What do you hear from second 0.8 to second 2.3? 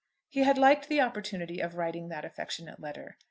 the opportunity of writing that